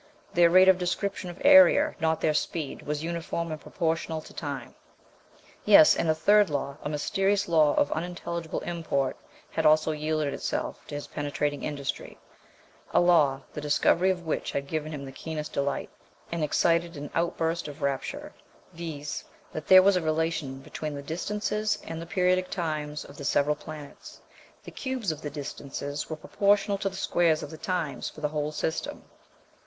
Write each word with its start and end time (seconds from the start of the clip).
Their 0.33 0.49
rate 0.49 0.67
of 0.67 0.79
description 0.79 1.29
of 1.29 1.39
area, 1.45 1.93
not 1.99 2.21
their 2.21 2.33
speed, 2.33 2.81
was 2.87 3.03
uniform 3.03 3.51
and 3.51 3.61
proportional 3.61 4.19
to 4.21 4.33
time. 4.33 4.73
Yes, 5.63 5.95
and 5.95 6.09
a 6.09 6.15
third 6.15 6.49
law, 6.49 6.79
a 6.81 6.89
mysterious 6.89 7.47
law 7.47 7.75
of 7.75 7.91
unintelligible 7.91 8.61
import, 8.61 9.15
had 9.51 9.63
also 9.63 9.91
yielded 9.91 10.33
itself 10.33 10.87
to 10.87 10.95
his 10.95 11.05
penetrating 11.05 11.61
industry 11.63 12.17
a 12.91 12.99
law 12.99 13.41
the 13.53 13.61
discovery 13.61 14.09
of 14.09 14.25
which 14.25 14.53
had 14.53 14.65
given 14.65 14.91
him 14.91 15.05
the 15.05 15.11
keenest 15.11 15.53
delight, 15.53 15.91
and 16.31 16.43
excited 16.43 16.97
an 16.97 17.11
outburst 17.13 17.67
of 17.67 17.83
rapture 17.83 18.33
viz. 18.73 19.23
that 19.53 19.67
there 19.67 19.83
was 19.83 19.95
a 19.95 20.01
relation 20.01 20.61
between 20.61 20.95
the 20.95 21.03
distances 21.03 21.77
and 21.83 22.01
the 22.01 22.07
periodic 22.07 22.49
times 22.49 23.05
of 23.05 23.17
the 23.17 23.23
several 23.23 23.55
planets. 23.55 24.19
The 24.63 24.71
cubes 24.71 25.11
of 25.11 25.21
the 25.21 25.29
distances 25.29 26.09
were 26.09 26.15
proportional 26.15 26.79
to 26.79 26.89
the 26.89 26.95
squares 26.95 27.43
of 27.43 27.51
the 27.51 27.57
times 27.59 28.09
for 28.09 28.21
the 28.21 28.29
whole 28.29 28.51
system. 28.51 29.03